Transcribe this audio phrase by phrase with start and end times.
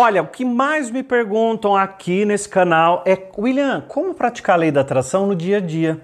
[0.00, 4.70] Olha, o que mais me perguntam aqui nesse canal é, William, como praticar a lei
[4.70, 6.00] da atração no dia a dia?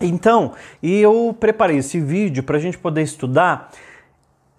[0.00, 3.72] Então, e eu preparei esse vídeo para a gente poder estudar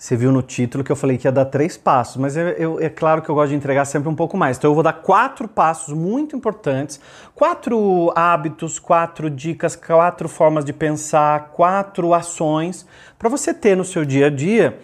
[0.02, 2.80] você viu no título que eu falei que ia dar três passos, mas é, eu,
[2.80, 4.58] é, claro que eu gosto de entregar sempre um pouco mais.
[4.58, 7.00] Então eu vou dar quatro passos muito importantes,
[7.36, 12.84] quatro hábitos, quatro dicas, quatro formas de pensar, quatro ações
[13.20, 14.80] para você ter no seu dia a dia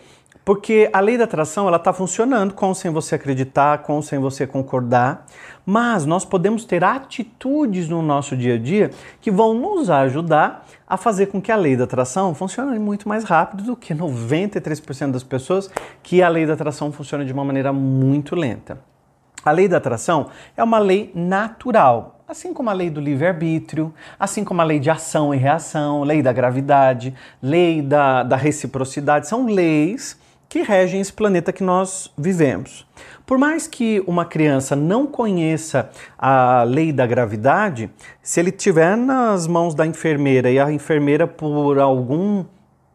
[0.48, 4.02] porque a lei da atração ela está funcionando com ou sem você acreditar, com ou
[4.02, 5.26] sem você concordar,
[5.66, 10.96] mas nós podemos ter atitudes no nosso dia a dia que vão nos ajudar a
[10.96, 15.22] fazer com que a lei da atração funcione muito mais rápido do que 93% das
[15.22, 15.70] pessoas
[16.02, 18.80] que a lei da atração funciona de uma maneira muito lenta.
[19.44, 24.46] A lei da atração é uma lei natural, assim como a lei do livre-arbítrio, assim
[24.46, 29.46] como a lei de ação e reação, lei da gravidade, lei da, da reciprocidade, são
[29.48, 30.18] leis
[30.50, 32.88] que regem esse planeta que nós vivemos.
[33.26, 37.90] Por mais que uma criança não conheça a lei da gravidade,
[38.22, 42.46] se ele tiver nas mãos da enfermeira e a enfermeira, por algum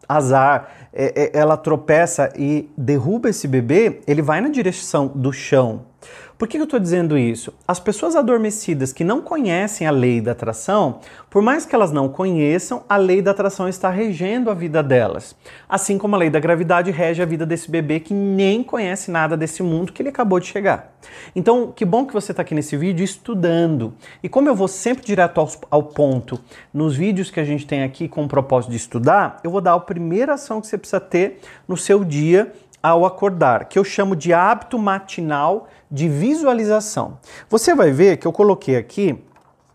[0.09, 5.87] azar, é, é, ela tropeça e derruba esse bebê, ele vai na direção do chão.
[6.43, 7.55] Por que eu estou dizendo isso?
[7.69, 10.99] As pessoas adormecidas que não conhecem a lei da atração,
[11.31, 15.37] por mais que elas não conheçam, a lei da atração está regendo a vida delas.
[15.69, 19.37] Assim como a lei da gravidade rege a vida desse bebê que nem conhece nada
[19.37, 20.93] desse mundo que ele acabou de chegar.
[21.33, 23.95] Então, que bom que você está aqui nesse vídeo estudando.
[24.21, 26.41] E como eu vou sempre direto ao, ao ponto
[26.75, 29.75] nos vídeos que a gente tem aqui com o propósito de estudar, eu vou dar
[29.75, 34.17] a primeira ação que você precisa ter no seu dia ao acordar, que eu chamo
[34.17, 37.19] de hábito matinal de visualização.
[37.49, 39.23] Você vai ver que eu coloquei aqui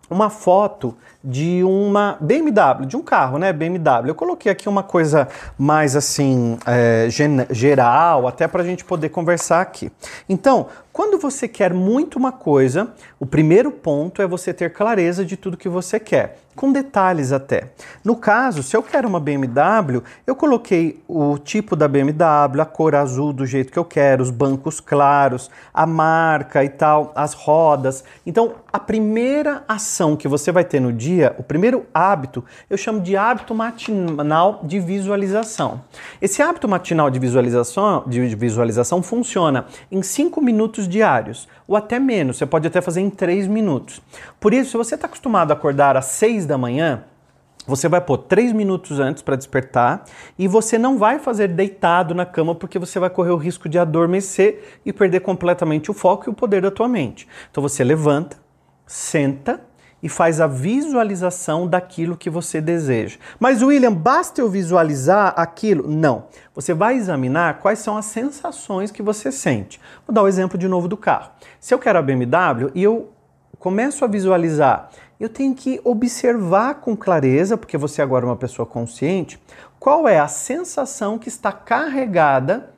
[0.10, 0.96] uma foto
[1.28, 3.52] de uma BMW, de um carro, né?
[3.52, 4.08] BMW.
[4.08, 7.10] Eu coloquei aqui uma coisa mais assim, é,
[7.52, 9.92] geral, até para a gente poder conversar aqui.
[10.30, 12.88] Então, quando você quer muito uma coisa,
[13.20, 17.66] o primeiro ponto é você ter clareza de tudo que você quer, com detalhes até.
[18.04, 22.96] No caso, se eu quero uma BMW, eu coloquei o tipo da BMW, a cor
[22.96, 28.04] azul do jeito que eu quero, os bancos claros, a marca e tal, as rodas.
[28.26, 33.02] Então, a primeira ação que você vai ter no dia, o primeiro hábito, eu chamo
[33.02, 35.82] de hábito matinal de visualização.
[36.22, 42.38] Esse hábito matinal de visualização, de visualização funciona em 5 minutos diários, ou até menos,
[42.38, 44.02] você pode até fazer em 3 minutos.
[44.40, 47.04] Por isso, se você está acostumado a acordar às 6 da manhã,
[47.68, 50.06] você vai pôr 3 minutos antes para despertar
[50.40, 53.78] e você não vai fazer deitado na cama porque você vai correr o risco de
[53.78, 57.28] adormecer e perder completamente o foco e o poder da tua mente.
[57.52, 58.38] Então você levanta,
[58.86, 59.60] senta
[60.08, 63.18] e faz a visualização daquilo que você deseja.
[63.38, 65.86] Mas, William, basta eu visualizar aquilo?
[65.86, 66.28] Não.
[66.56, 69.82] Você vai examinar quais são as sensações que você sente.
[70.08, 71.32] Vou dar o um exemplo de novo do carro.
[71.60, 73.12] Se eu quero a BMW e eu
[73.60, 78.66] começo a visualizar, eu tenho que observar com clareza, porque você agora é uma pessoa
[78.66, 79.38] consciente,
[79.78, 82.70] qual é a sensação que está carregada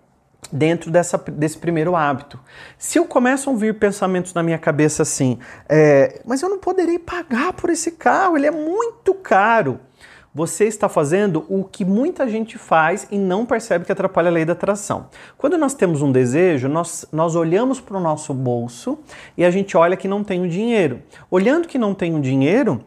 [0.51, 2.39] dentro dessa, desse primeiro hábito.
[2.77, 6.97] Se eu começo a ouvir pensamentos na minha cabeça assim, é, mas eu não poderei
[6.97, 9.79] pagar por esse carro, ele é muito caro.
[10.33, 14.45] Você está fazendo o que muita gente faz e não percebe que atrapalha a lei
[14.45, 15.07] da atração.
[15.37, 18.99] Quando nós temos um desejo, nós, nós olhamos para o nosso bolso
[19.35, 21.01] e a gente olha que não tem o dinheiro.
[21.31, 22.85] Olhando que não tem o dinheiro,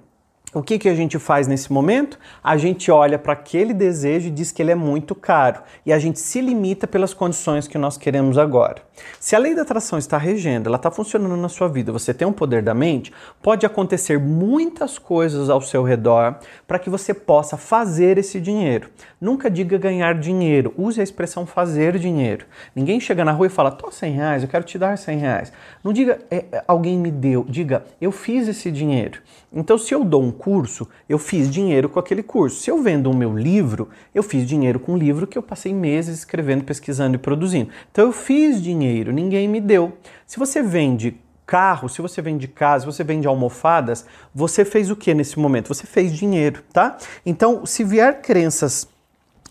[0.54, 2.18] o que, que a gente faz nesse momento?
[2.44, 5.98] A gente olha para aquele desejo e diz que ele é muito caro e a
[5.98, 8.82] gente se limita pelas condições que nós queremos agora.
[9.18, 12.26] Se a lei da atração está regendo, ela está funcionando na sua vida, você tem
[12.26, 16.36] um poder da mente, pode acontecer muitas coisas ao seu redor
[16.66, 18.88] para que você possa fazer esse dinheiro.
[19.20, 22.44] Nunca diga ganhar dinheiro, use a expressão fazer dinheiro.
[22.74, 25.52] Ninguém chega na rua e fala, tô 100 reais, eu quero te dar 100 reais.
[25.82, 29.20] Não diga, é, alguém me deu, diga, eu fiz esse dinheiro.
[29.54, 32.62] Então, se eu dou um curso, eu fiz dinheiro com aquele curso.
[32.62, 35.74] Se eu vendo o meu livro, eu fiz dinheiro com o livro que eu passei
[35.74, 37.70] meses escrevendo, pesquisando e produzindo.
[37.90, 38.81] Então, eu fiz dinheiro,
[39.12, 39.96] ninguém me deu.
[40.26, 44.96] Se você vende carro, se você vende casa, se você vende almofadas, você fez o
[44.96, 45.68] que nesse momento?
[45.68, 46.96] Você fez dinheiro, tá?
[47.26, 48.88] Então, se vier crenças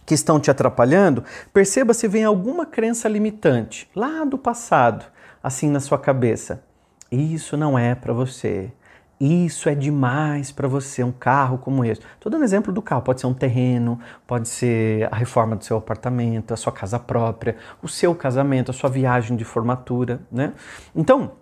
[0.06, 1.24] que estão te atrapalhando,
[1.54, 5.06] perceba se vem alguma crença limitante lá do passado,
[5.44, 6.64] assim na sua cabeça.
[7.12, 8.72] Isso não é para você.
[9.22, 12.02] Isso é demais para você, um carro como esse.
[12.16, 15.78] Estou dando exemplo do carro, pode ser um terreno, pode ser a reforma do seu
[15.78, 20.54] apartamento, a sua casa própria, o seu casamento, a sua viagem de formatura, né?
[20.96, 21.34] Então,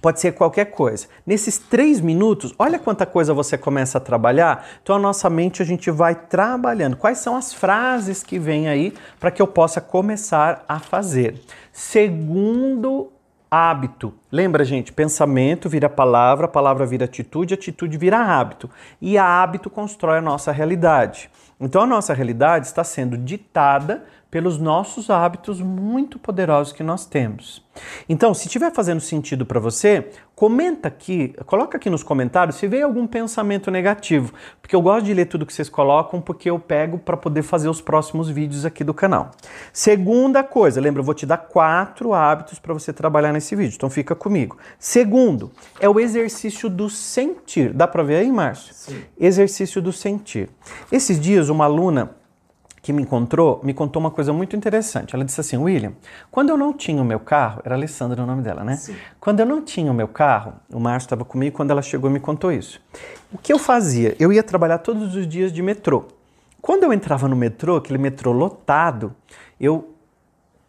[0.00, 1.08] Pode ser qualquer coisa.
[1.26, 4.64] Nesses três minutos, olha quanta coisa você começa a trabalhar.
[4.80, 6.96] Então, a nossa mente a gente vai trabalhando.
[6.96, 11.42] Quais são as frases que vêm aí para que eu possa começar a fazer?
[11.72, 13.10] Segundo
[13.50, 14.14] hábito.
[14.30, 14.92] Lembra, gente?
[14.92, 18.70] Pensamento vira palavra, palavra vira atitude, atitude vira hábito.
[19.00, 21.28] E hábito constrói a nossa realidade.
[21.58, 27.62] Então, a nossa realidade está sendo ditada pelos nossos hábitos muito poderosos que nós temos.
[28.08, 32.86] Então, se estiver fazendo sentido para você, comenta aqui, coloca aqui nos comentários se veio
[32.86, 36.98] algum pensamento negativo, porque eu gosto de ler tudo que vocês colocam, porque eu pego
[36.98, 39.30] para poder fazer os próximos vídeos aqui do canal.
[39.72, 43.90] Segunda coisa, lembra, eu vou te dar quatro hábitos para você trabalhar nesse vídeo, então
[43.90, 44.56] fica comigo.
[44.78, 47.72] Segundo, é o exercício do sentir.
[47.72, 48.74] Dá para ver aí, Márcio?
[48.74, 49.02] Sim.
[49.18, 50.48] Exercício do sentir.
[50.90, 52.19] Esses dias, uma aluna
[52.82, 55.14] que me encontrou, me contou uma coisa muito interessante.
[55.14, 55.92] Ela disse assim: William,
[56.30, 58.76] quando eu não tinha o meu carro, era Alessandra o nome dela, né?
[58.76, 58.96] Sim.
[59.18, 62.12] Quando eu não tinha o meu carro, o Márcio estava comigo quando ela chegou e
[62.12, 62.80] me contou isso.
[63.32, 64.16] O que eu fazia?
[64.18, 66.04] Eu ia trabalhar todos os dias de metrô.
[66.62, 69.14] Quando eu entrava no metrô, aquele metrô lotado,
[69.58, 69.94] eu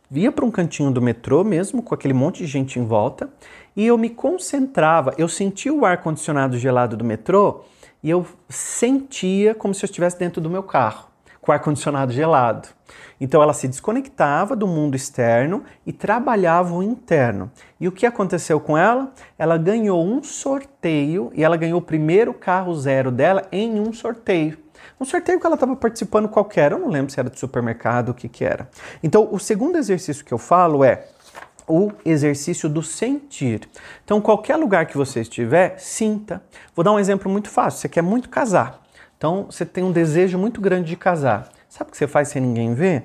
[0.09, 3.29] via para um cantinho do metrô mesmo, com aquele monte de gente em volta,
[3.75, 7.61] e eu me concentrava, eu sentia o ar condicionado gelado do metrô
[8.03, 11.10] e eu sentia como se eu estivesse dentro do meu carro
[11.41, 12.69] com ar-condicionado gelado.
[13.19, 17.51] Então ela se desconectava do mundo externo e trabalhava o interno.
[17.79, 19.11] E o que aconteceu com ela?
[19.37, 24.57] Ela ganhou um sorteio e ela ganhou o primeiro carro zero dela em um sorteio.
[24.99, 28.13] Um sorteio que ela estava participando qualquer, eu não lembro se era de supermercado, o
[28.13, 28.69] que, que era.
[29.01, 31.07] Então, o segundo exercício que eu falo é
[31.67, 33.67] o exercício do sentir.
[34.03, 36.43] Então, qualquer lugar que você estiver, sinta.
[36.75, 37.79] Vou dar um exemplo muito fácil.
[37.79, 38.80] Você quer muito casar.
[39.21, 41.47] Então você tem um desejo muito grande de casar.
[41.69, 43.03] Sabe o que você faz sem ninguém ver?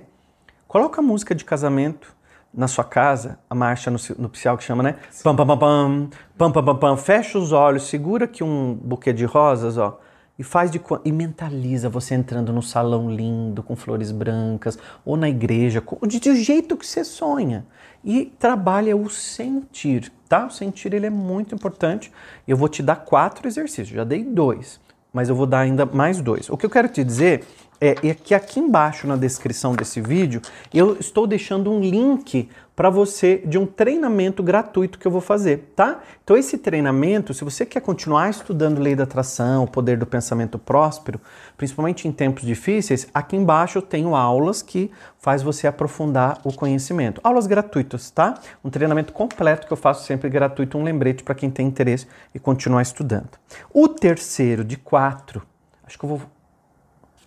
[0.66, 2.16] Coloca a música de casamento
[2.54, 4.94] na sua casa, a marcha no, nupcial que chama, né?
[5.22, 6.96] Pam, pam, pam, pam, pam, pam, pam, pam.
[6.96, 10.00] Fecha os olhos, segura aqui um buquê de rosas, ó.
[10.38, 15.28] E faz de e mentaliza você entrando no salão lindo com flores brancas ou na
[15.28, 17.66] igreja, de, de jeito que você sonha.
[18.02, 20.46] E trabalha o sentir, tá?
[20.46, 22.10] O sentir ele é muito importante.
[22.48, 24.80] Eu vou te dar quatro exercícios, já dei dois
[25.16, 26.50] mas eu vou dar ainda mais dois.
[26.50, 27.42] O que eu quero te dizer
[27.81, 30.40] é, é que aqui embaixo na descrição desse vídeo
[30.73, 35.73] eu estou deixando um link para você de um treinamento gratuito que eu vou fazer,
[35.75, 36.00] tá?
[36.23, 40.58] Então esse treinamento, se você quer continuar estudando lei da atração, o poder do pensamento
[40.58, 41.19] próspero,
[41.56, 47.19] principalmente em tempos difíceis, aqui embaixo eu tenho aulas que faz você aprofundar o conhecimento.
[47.25, 48.34] Aulas gratuitas, tá?
[48.62, 52.38] Um treinamento completo que eu faço sempre gratuito, um lembrete para quem tem interesse e
[52.38, 53.31] continuar estudando.
[53.73, 55.43] O terceiro de quatro,
[55.87, 56.35] acho que eu vou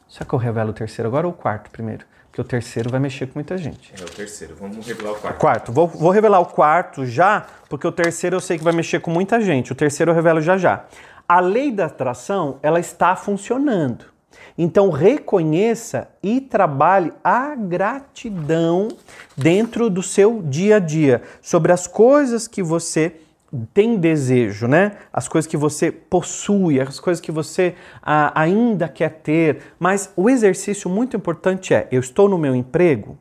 [0.09, 2.03] Será que eu revelo o terceiro agora ou o quarto primeiro?
[2.29, 3.93] Porque o terceiro vai mexer com muita gente.
[3.99, 4.55] É o terceiro.
[4.59, 5.39] Vamos revelar o quarto.
[5.39, 5.71] Quarto.
[5.71, 9.11] Vou, vou revelar o quarto já, porque o terceiro eu sei que vai mexer com
[9.11, 9.71] muita gente.
[9.71, 10.85] O terceiro eu revelo já já.
[11.27, 14.05] A lei da atração, ela está funcionando.
[14.57, 18.89] Então reconheça e trabalhe a gratidão
[19.37, 23.15] dentro do seu dia a dia sobre as coisas que você
[23.73, 24.97] tem desejo, né?
[25.11, 29.73] As coisas que você possui, as coisas que você ah, ainda quer ter.
[29.79, 33.17] Mas o exercício muito importante é: eu estou no meu emprego.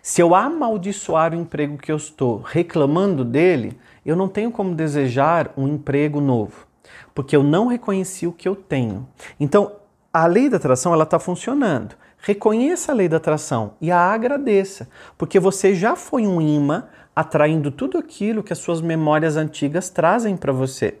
[0.00, 5.52] Se eu amaldiçoar o emprego que eu estou reclamando dele, eu não tenho como desejar
[5.56, 6.66] um emprego novo,
[7.12, 9.08] porque eu não reconheci o que eu tenho.
[9.40, 9.72] Então,
[10.12, 11.96] a lei da atração ela está funcionando.
[12.18, 14.88] Reconheça a lei da atração e a agradeça,
[15.18, 16.84] porque você já foi um imã
[17.16, 20.98] atraindo tudo aquilo que as suas memórias antigas trazem para você.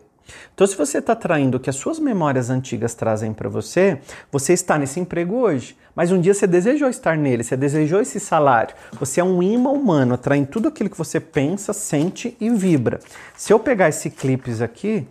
[0.54, 4.00] Então, se você está atraindo o que as suas memórias antigas trazem para você,
[4.32, 5.76] você está nesse emprego hoje.
[5.94, 8.74] Mas um dia você desejou estar nele, você desejou esse salário.
[8.98, 12.98] Você é um imã humano, atraindo tudo aquilo que você pensa, sente e vibra.
[13.36, 15.06] Se eu pegar esse clipes aqui,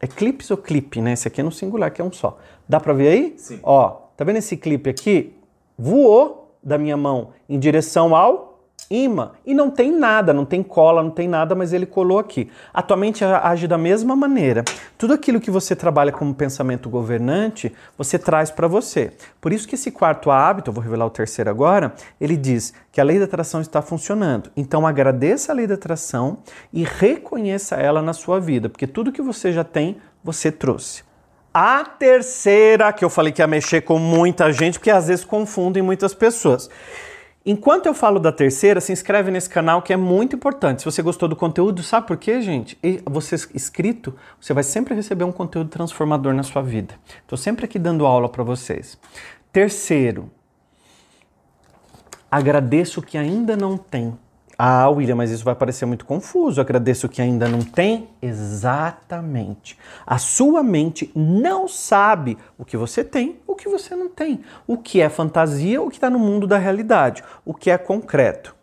[0.00, 1.12] é clipes ou clipe, né?
[1.12, 2.38] Esse aqui é no singular, que é um só.
[2.68, 3.34] Dá para ver aí?
[3.38, 3.60] Sim.
[3.62, 5.34] Ó, tá vendo esse clipe aqui?
[5.78, 8.47] Voou da minha mão em direção ao
[8.90, 12.50] imã e não tem nada, não tem cola, não tem nada, mas ele colou aqui.
[12.72, 14.64] Atualmente age da mesma maneira.
[14.96, 19.12] Tudo aquilo que você trabalha como pensamento governante, você traz para você.
[19.40, 23.00] Por isso que esse quarto hábito, eu vou revelar o terceiro agora, ele diz que
[23.00, 24.50] a lei da atração está funcionando.
[24.56, 26.38] Então agradeça a lei da atração
[26.72, 31.06] e reconheça ela na sua vida, porque tudo que você já tem, você trouxe.
[31.52, 35.82] A terceira, que eu falei que ia mexer com muita gente, porque às vezes confundem
[35.82, 36.68] muitas pessoas.
[37.50, 40.82] Enquanto eu falo da terceira, se inscreve nesse canal que é muito importante.
[40.82, 42.76] Se você gostou do conteúdo, sabe por quê, gente?
[42.82, 46.94] E você inscrito, você vai sempre receber um conteúdo transformador na sua vida.
[47.22, 48.98] Estou sempre aqui dando aula para vocês.
[49.50, 50.30] Terceiro,
[52.30, 54.14] agradeço o que ainda não tem.
[54.60, 56.60] Ah, William, mas isso vai parecer muito confuso.
[56.60, 58.08] Agradeço que ainda não tem.
[58.20, 59.78] Exatamente.
[60.04, 64.40] A sua mente não sabe o que você tem, o que você não tem.
[64.66, 67.22] O que é fantasia, o que está no mundo da realidade.
[67.44, 68.56] O que é concreto.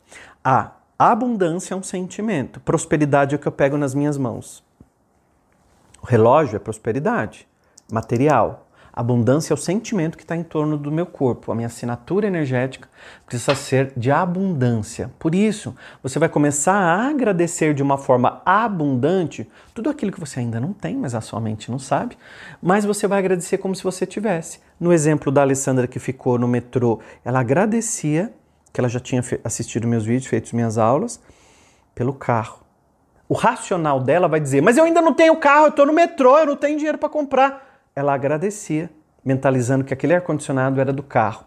[0.44, 2.60] A abundância é um sentimento.
[2.60, 4.62] Prosperidade é o que eu pego nas minhas mãos.
[6.02, 7.48] O relógio é prosperidade
[7.92, 8.65] material.
[8.96, 11.52] Abundância é o sentimento que está em torno do meu corpo.
[11.52, 12.88] A minha assinatura energética
[13.26, 15.12] precisa ser de abundância.
[15.20, 20.40] Por isso, você vai começar a agradecer de uma forma abundante tudo aquilo que você
[20.40, 22.18] ainda não tem, mas a sua mente não sabe.
[22.62, 24.62] Mas você vai agradecer como se você tivesse.
[24.80, 28.32] No exemplo da Alessandra que ficou no metrô, ela agradecia
[28.72, 31.20] que ela já tinha assistido meus vídeos, feito minhas aulas,
[31.94, 32.60] pelo carro.
[33.28, 36.38] O racional dela vai dizer: Mas eu ainda não tenho carro, eu estou no metrô,
[36.38, 38.90] eu não tenho dinheiro para comprar ela agradecia,
[39.24, 41.46] mentalizando que aquele ar-condicionado era do carro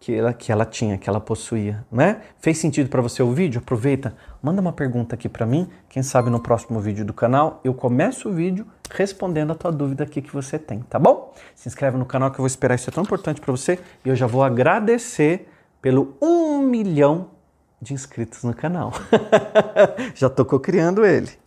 [0.00, 2.22] que ela, que ela tinha, que ela possuía, né?
[2.40, 3.60] Fez sentido para você o vídeo?
[3.60, 7.74] Aproveita, manda uma pergunta aqui para mim, quem sabe no próximo vídeo do canal eu
[7.74, 11.32] começo o vídeo respondendo a tua dúvida aqui que você tem, tá bom?
[11.54, 14.08] Se inscreve no canal que eu vou esperar, isso é tão importante para você e
[14.08, 15.48] eu já vou agradecer
[15.82, 17.28] pelo um milhão
[17.80, 18.92] de inscritos no canal.
[20.14, 21.39] já tô criando ele.